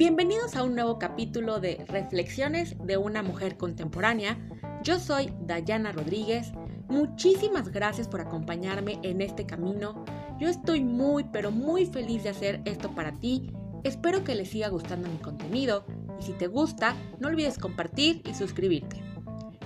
Bienvenidos 0.00 0.56
a 0.56 0.62
un 0.62 0.74
nuevo 0.74 0.98
capítulo 0.98 1.60
de 1.60 1.84
Reflexiones 1.86 2.74
de 2.82 2.96
una 2.96 3.22
mujer 3.22 3.58
contemporánea. 3.58 4.38
Yo 4.82 4.98
soy 4.98 5.30
Dayana 5.42 5.92
Rodríguez. 5.92 6.52
Muchísimas 6.88 7.68
gracias 7.68 8.08
por 8.08 8.22
acompañarme 8.22 8.98
en 9.02 9.20
este 9.20 9.44
camino. 9.44 10.02
Yo 10.38 10.48
estoy 10.48 10.82
muy 10.82 11.24
pero 11.24 11.50
muy 11.50 11.84
feliz 11.84 12.22
de 12.22 12.30
hacer 12.30 12.62
esto 12.64 12.94
para 12.94 13.20
ti. 13.20 13.52
Espero 13.84 14.24
que 14.24 14.34
les 14.34 14.48
siga 14.48 14.68
gustando 14.68 15.06
mi 15.06 15.18
contenido 15.18 15.84
y 16.18 16.22
si 16.22 16.32
te 16.32 16.46
gusta, 16.46 16.96
no 17.18 17.28
olvides 17.28 17.58
compartir 17.58 18.22
y 18.26 18.32
suscribirte. 18.32 19.02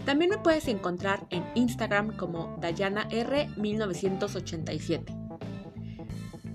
También 0.04 0.30
me 0.30 0.38
puedes 0.38 0.66
encontrar 0.66 1.28
en 1.30 1.44
Instagram 1.54 2.16
como 2.16 2.60
DayanaR1987. 2.60 5.23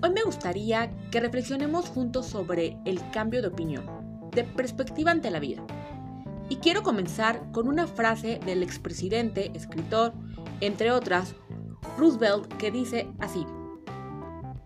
Hoy 0.02 0.10
me 0.14 0.22
gustaría 0.22 0.90
que 1.10 1.20
reflexionemos 1.20 1.90
juntos 1.90 2.24
sobre 2.24 2.78
el 2.86 2.98
cambio 3.10 3.42
de 3.42 3.48
opinión, 3.48 3.84
de 4.30 4.44
perspectiva 4.44 5.10
ante 5.10 5.30
la 5.30 5.40
vida. 5.40 5.62
Y 6.48 6.56
quiero 6.56 6.82
comenzar 6.82 7.52
con 7.52 7.68
una 7.68 7.86
frase 7.86 8.40
del 8.46 8.62
expresidente, 8.62 9.50
escritor, 9.54 10.14
entre 10.62 10.90
otras, 10.90 11.34
Roosevelt, 11.98 12.50
que 12.54 12.70
dice 12.70 13.10
así, 13.18 13.44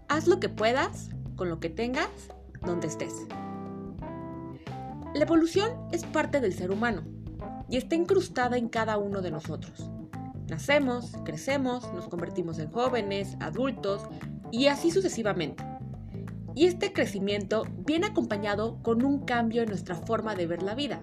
haz 0.09 0.29
lo 0.29 0.39
que 0.39 0.49
puedas, 0.49 1.11
con 1.35 1.49
lo 1.49 1.59
que 1.59 1.69
tengas, 1.69 2.11
donde 2.65 2.87
estés. 2.87 3.27
La 5.15 5.25
evolución 5.25 5.73
es 5.91 6.05
parte 6.05 6.41
del 6.41 6.55
ser 6.55 6.71
humano 6.71 7.03
y 7.69 7.77
está 7.77 7.97
incrustada 7.97 8.57
en 8.57 8.69
cada 8.69 8.99
uno 8.99 9.21
de 9.21 9.33
nosotros. 9.33 9.91
Nacemos, 10.49 11.17
crecemos, 11.25 11.93
nos 11.93 12.07
convertimos 12.07 12.61
en 12.61 12.71
jóvenes, 12.71 13.37
adultos, 13.41 14.03
y 14.55 14.69
así 14.69 14.93
sucesivamente. 14.93 15.65
Y 16.55 16.67
este 16.67 16.93
crecimiento 16.93 17.67
viene 17.79 18.07
acompañado 18.07 18.81
con 18.83 19.05
un 19.05 19.25
cambio 19.25 19.63
en 19.63 19.69
nuestra 19.69 19.97
forma 19.97 20.37
de 20.37 20.47
ver 20.47 20.63
la 20.63 20.77
vida. 20.77 21.03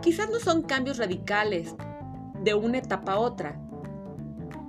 Quizás 0.00 0.30
no 0.30 0.40
son 0.40 0.62
cambios 0.62 0.96
radicales 0.96 1.74
de 2.42 2.54
una 2.54 2.78
etapa 2.78 3.12
a 3.12 3.18
otra, 3.18 3.60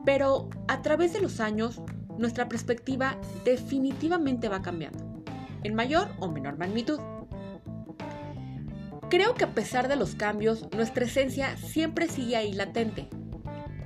pero 0.05 0.49
a 0.67 0.81
través 0.81 1.13
de 1.13 1.21
los 1.21 1.39
años 1.39 1.81
nuestra 2.17 2.49
perspectiva 2.49 3.17
definitivamente 3.45 4.49
va 4.49 4.61
cambiando, 4.61 5.23
en 5.63 5.73
mayor 5.73 6.09
o 6.19 6.29
menor 6.29 6.57
magnitud. 6.57 6.99
Creo 9.09 9.33
que 9.35 9.45
a 9.45 9.53
pesar 9.53 9.87
de 9.87 9.95
los 9.95 10.15
cambios, 10.15 10.67
nuestra 10.75 11.05
esencia 11.05 11.55
siempre 11.55 12.09
sigue 12.09 12.35
ahí 12.35 12.51
latente. 12.51 13.07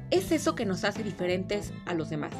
Es 0.09 0.31
eso 0.31 0.55
que 0.55 0.65
nos 0.65 0.83
hace 0.85 1.03
diferentes 1.03 1.71
a 1.85 1.93
los 1.93 2.09
demás. 2.09 2.31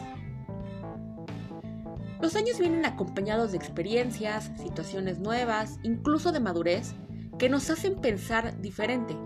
Los 2.22 2.36
años 2.36 2.60
vienen 2.60 2.86
acompañados 2.86 3.52
de 3.52 3.58
experiencias, 3.58 4.52
situaciones 4.62 5.20
nuevas, 5.20 5.80
incluso 5.82 6.32
de 6.32 6.40
madurez, 6.40 6.94
que 7.40 7.50
nos 7.50 7.72
hacen 7.72 7.96
pensar 7.96 8.62
diferente. 8.62 9.18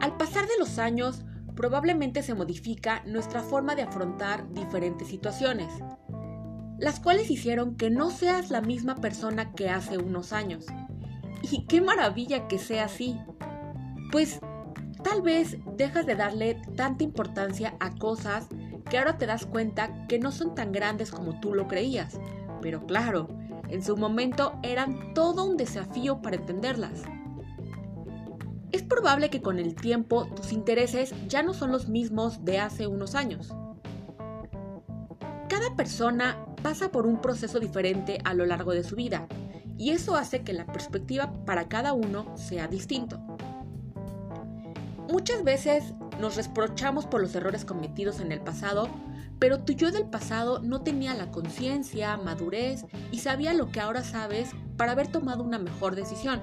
Al 0.00 0.16
pasar 0.16 0.48
de 0.48 0.58
los 0.58 0.80
años, 0.80 1.24
probablemente 1.54 2.24
se 2.24 2.34
modifica 2.34 3.04
nuestra 3.06 3.42
forma 3.42 3.76
de 3.76 3.82
afrontar 3.82 4.52
diferentes 4.52 5.06
situaciones, 5.06 5.68
las 6.78 6.98
cuales 6.98 7.30
hicieron 7.30 7.76
que 7.76 7.90
no 7.90 8.10
seas 8.10 8.50
la 8.50 8.60
misma 8.60 8.96
persona 8.96 9.52
que 9.52 9.70
hace 9.70 9.98
unos 9.98 10.32
años. 10.32 10.66
Y 11.42 11.66
qué 11.66 11.80
maravilla 11.80 12.48
que 12.48 12.58
sea 12.58 12.86
así, 12.86 13.16
pues 14.10 14.40
tal 15.04 15.22
vez 15.22 15.58
dejas 15.76 16.06
de 16.06 16.16
darle 16.16 16.60
tanta 16.76 17.04
importancia 17.04 17.76
a 17.78 17.94
cosas 17.94 18.48
que 18.88 18.98
ahora 18.98 19.18
te 19.18 19.26
das 19.26 19.46
cuenta 19.46 20.06
que 20.06 20.18
no 20.18 20.32
son 20.32 20.54
tan 20.54 20.72
grandes 20.72 21.10
como 21.10 21.40
tú 21.40 21.54
lo 21.54 21.68
creías. 21.68 22.18
Pero 22.60 22.86
claro, 22.86 23.28
en 23.68 23.82
su 23.82 23.96
momento 23.96 24.58
eran 24.62 25.14
todo 25.14 25.44
un 25.44 25.56
desafío 25.56 26.20
para 26.22 26.36
entenderlas. 26.36 27.02
Es 28.72 28.82
probable 28.82 29.30
que 29.30 29.40
con 29.40 29.58
el 29.58 29.74
tiempo 29.74 30.26
tus 30.26 30.52
intereses 30.52 31.14
ya 31.28 31.42
no 31.42 31.54
son 31.54 31.70
los 31.70 31.88
mismos 31.88 32.44
de 32.44 32.58
hace 32.58 32.86
unos 32.86 33.14
años. 33.14 33.54
Cada 35.48 35.76
persona 35.76 36.44
pasa 36.62 36.90
por 36.90 37.06
un 37.06 37.20
proceso 37.20 37.60
diferente 37.60 38.18
a 38.24 38.34
lo 38.34 38.46
largo 38.46 38.72
de 38.72 38.82
su 38.82 38.96
vida 38.96 39.28
y 39.78 39.90
eso 39.90 40.16
hace 40.16 40.42
que 40.42 40.52
la 40.52 40.66
perspectiva 40.66 41.32
para 41.44 41.68
cada 41.68 41.92
uno 41.92 42.36
sea 42.36 42.66
distinto. 42.66 43.18
Muchas 45.08 45.44
veces 45.44 45.94
nos 46.20 46.36
reprochamos 46.36 47.06
por 47.06 47.20
los 47.20 47.34
errores 47.34 47.64
cometidos 47.64 48.20
en 48.20 48.32
el 48.32 48.40
pasado, 48.40 48.88
pero 49.38 49.60
tu 49.60 49.72
yo 49.72 49.90
del 49.90 50.06
pasado 50.06 50.60
no 50.60 50.82
tenía 50.82 51.14
la 51.14 51.30
conciencia, 51.30 52.16
madurez 52.16 52.84
y 53.10 53.18
sabía 53.18 53.52
lo 53.52 53.70
que 53.70 53.80
ahora 53.80 54.02
sabes 54.02 54.50
para 54.76 54.92
haber 54.92 55.08
tomado 55.08 55.42
una 55.42 55.58
mejor 55.58 55.94
decisión. 55.94 56.40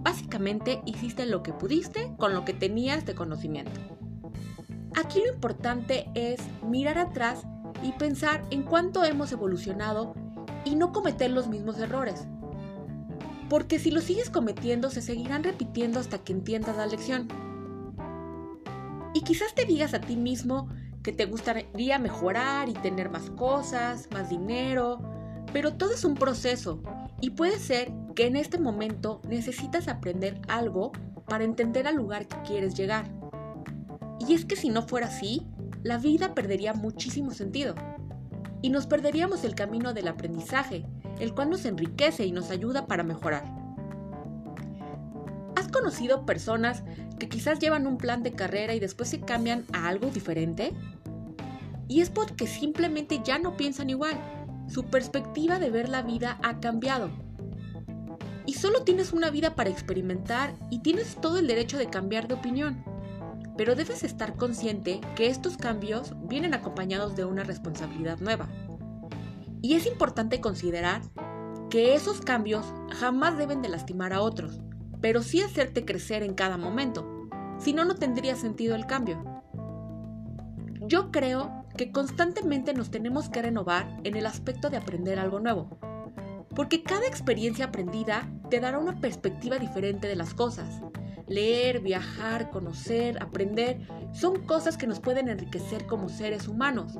Básicamente 0.00 0.80
hiciste 0.86 1.26
lo 1.26 1.42
que 1.42 1.52
pudiste 1.52 2.12
con 2.18 2.34
lo 2.34 2.44
que 2.44 2.52
tenías 2.52 3.04
de 3.04 3.14
conocimiento. 3.14 3.80
Aquí 4.96 5.20
lo 5.20 5.32
importante 5.32 6.10
es 6.14 6.40
mirar 6.62 6.98
atrás 6.98 7.42
y 7.82 7.92
pensar 7.92 8.42
en 8.50 8.62
cuánto 8.62 9.04
hemos 9.04 9.32
evolucionado 9.32 10.14
y 10.64 10.76
no 10.76 10.92
cometer 10.92 11.30
los 11.30 11.48
mismos 11.48 11.78
errores. 11.78 12.26
Porque 13.48 13.78
si 13.78 13.90
lo 13.90 14.00
sigues 14.00 14.30
cometiendo 14.30 14.90
se 14.90 15.02
seguirán 15.02 15.42
repitiendo 15.42 16.00
hasta 16.00 16.18
que 16.18 16.32
entiendas 16.32 16.76
la 16.76 16.86
lección. 16.86 17.28
Quizás 19.28 19.54
te 19.54 19.66
digas 19.66 19.92
a 19.92 20.00
ti 20.00 20.16
mismo 20.16 20.70
que 21.02 21.12
te 21.12 21.26
gustaría 21.26 21.98
mejorar 21.98 22.70
y 22.70 22.72
tener 22.72 23.10
más 23.10 23.28
cosas, 23.28 24.08
más 24.10 24.30
dinero, 24.30 25.02
pero 25.52 25.74
todo 25.74 25.92
es 25.92 26.06
un 26.06 26.14
proceso 26.14 26.82
y 27.20 27.28
puede 27.28 27.58
ser 27.58 27.92
que 28.14 28.26
en 28.26 28.36
este 28.36 28.58
momento 28.58 29.20
necesitas 29.28 29.86
aprender 29.86 30.40
algo 30.48 30.92
para 31.26 31.44
entender 31.44 31.86
al 31.86 31.96
lugar 31.96 32.26
que 32.26 32.40
quieres 32.40 32.74
llegar. 32.74 33.04
Y 34.26 34.32
es 34.32 34.46
que 34.46 34.56
si 34.56 34.70
no 34.70 34.80
fuera 34.80 35.08
así, 35.08 35.46
la 35.82 35.98
vida 35.98 36.34
perdería 36.34 36.72
muchísimo 36.72 37.32
sentido. 37.32 37.74
Y 38.62 38.70
nos 38.70 38.86
perderíamos 38.86 39.44
el 39.44 39.54
camino 39.54 39.92
del 39.92 40.08
aprendizaje, 40.08 40.86
el 41.20 41.34
cual 41.34 41.50
nos 41.50 41.66
enriquece 41.66 42.24
y 42.24 42.32
nos 42.32 42.50
ayuda 42.50 42.86
para 42.86 43.02
mejorar. 43.02 43.57
¿Has 45.78 45.82
conocido 45.82 46.26
personas 46.26 46.82
que 47.20 47.28
quizás 47.28 47.60
llevan 47.60 47.86
un 47.86 47.98
plan 47.98 48.24
de 48.24 48.32
carrera 48.32 48.74
y 48.74 48.80
después 48.80 49.10
se 49.10 49.20
cambian 49.20 49.64
a 49.72 49.86
algo 49.86 50.10
diferente? 50.10 50.74
Y 51.86 52.00
es 52.00 52.10
porque 52.10 52.48
simplemente 52.48 53.20
ya 53.22 53.38
no 53.38 53.56
piensan 53.56 53.88
igual. 53.88 54.18
Su 54.66 54.86
perspectiva 54.86 55.60
de 55.60 55.70
ver 55.70 55.88
la 55.88 56.02
vida 56.02 56.40
ha 56.42 56.58
cambiado. 56.58 57.10
Y 58.44 58.54
solo 58.54 58.82
tienes 58.82 59.12
una 59.12 59.30
vida 59.30 59.54
para 59.54 59.70
experimentar 59.70 60.52
y 60.68 60.80
tienes 60.80 61.14
todo 61.20 61.38
el 61.38 61.46
derecho 61.46 61.78
de 61.78 61.88
cambiar 61.88 62.26
de 62.26 62.34
opinión. 62.34 62.82
Pero 63.56 63.76
debes 63.76 64.02
estar 64.02 64.34
consciente 64.34 65.00
que 65.14 65.28
estos 65.28 65.56
cambios 65.56 66.12
vienen 66.28 66.54
acompañados 66.54 67.14
de 67.14 67.24
una 67.24 67.44
responsabilidad 67.44 68.18
nueva. 68.18 68.48
Y 69.62 69.74
es 69.74 69.86
importante 69.86 70.40
considerar 70.40 71.02
que 71.70 71.94
esos 71.94 72.20
cambios 72.20 72.66
jamás 72.90 73.38
deben 73.38 73.62
de 73.62 73.68
lastimar 73.68 74.12
a 74.12 74.22
otros, 74.22 74.58
pero 75.00 75.22
sí 75.22 75.40
hacerte 75.40 75.84
crecer 75.84 76.22
en 76.22 76.34
cada 76.34 76.56
momento. 76.56 77.28
Si 77.58 77.72
no, 77.72 77.84
no 77.84 77.94
tendría 77.94 78.36
sentido 78.36 78.74
el 78.74 78.86
cambio. 78.86 79.42
Yo 80.86 81.10
creo 81.10 81.64
que 81.76 81.92
constantemente 81.92 82.74
nos 82.74 82.90
tenemos 82.90 83.28
que 83.28 83.42
renovar 83.42 84.00
en 84.04 84.16
el 84.16 84.26
aspecto 84.26 84.70
de 84.70 84.76
aprender 84.76 85.18
algo 85.18 85.40
nuevo, 85.40 85.78
porque 86.54 86.82
cada 86.82 87.06
experiencia 87.06 87.66
aprendida 87.66 88.28
te 88.50 88.60
dará 88.60 88.78
una 88.78 89.00
perspectiva 89.00 89.58
diferente 89.58 90.08
de 90.08 90.16
las 90.16 90.34
cosas. 90.34 90.82
Leer, 91.26 91.80
viajar, 91.80 92.50
conocer, 92.50 93.22
aprender 93.22 93.86
son 94.12 94.46
cosas 94.46 94.76
que 94.76 94.86
nos 94.86 94.98
pueden 94.98 95.28
enriquecer 95.28 95.86
como 95.86 96.08
seres 96.08 96.48
humanos. 96.48 96.98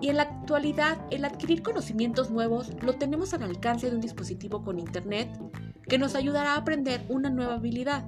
Y 0.00 0.08
en 0.08 0.16
la 0.16 0.22
actualidad, 0.22 0.98
el 1.10 1.26
adquirir 1.26 1.62
conocimientos 1.62 2.30
nuevos 2.30 2.72
lo 2.80 2.94
tenemos 2.94 3.34
al 3.34 3.42
alcance 3.42 3.90
de 3.90 3.96
un 3.96 4.00
dispositivo 4.00 4.64
con 4.64 4.78
internet 4.78 5.28
que 5.90 5.98
nos 5.98 6.14
ayudará 6.14 6.54
a 6.54 6.58
aprender 6.58 7.04
una 7.08 7.28
nueva 7.28 7.54
habilidad. 7.54 8.04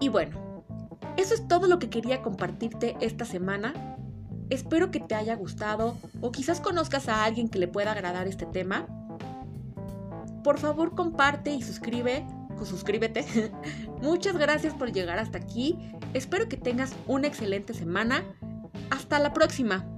Y 0.00 0.10
bueno, 0.10 0.64
eso 1.16 1.32
es 1.34 1.48
todo 1.48 1.68
lo 1.68 1.78
que 1.78 1.88
quería 1.88 2.20
compartirte 2.20 2.96
esta 3.00 3.24
semana. 3.24 3.72
Espero 4.50 4.90
que 4.90 5.00
te 5.00 5.14
haya 5.14 5.36
gustado 5.36 5.96
o 6.20 6.32
quizás 6.32 6.60
conozcas 6.60 7.08
a 7.08 7.24
alguien 7.24 7.48
que 7.48 7.60
le 7.60 7.68
pueda 7.68 7.92
agradar 7.92 8.26
este 8.26 8.44
tema. 8.44 8.86
Por 10.42 10.58
favor, 10.58 10.94
comparte 10.94 11.54
y 11.54 11.62
suscribe 11.62 12.26
suscríbete. 12.64 13.52
Muchas 14.02 14.36
gracias 14.36 14.74
por 14.74 14.92
llegar 14.92 15.18
hasta 15.18 15.38
aquí. 15.38 15.78
Espero 16.14 16.48
que 16.48 16.56
tengas 16.56 16.94
una 17.06 17.26
excelente 17.26 17.74
semana. 17.74 18.24
Hasta 18.90 19.18
la 19.18 19.32
próxima. 19.32 19.93